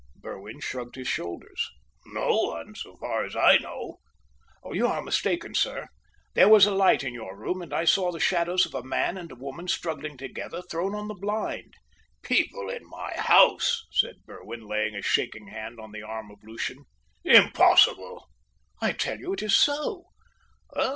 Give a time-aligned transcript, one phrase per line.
[0.15, 1.69] Berwin shrugged his shoulders.
[2.07, 3.99] "No one, so far as I know."
[4.71, 5.89] "You are mistaken, sir.
[6.33, 9.15] There was a light in your room, and I saw the shadows of a man
[9.15, 11.75] and a woman struggling together thrown on the blind."
[12.23, 16.85] "People in my house!" said Berwin, laying a shaking hand on the arm of Lucian.
[17.23, 18.27] "Impossible!"
[18.81, 20.05] "I tell you it is so!"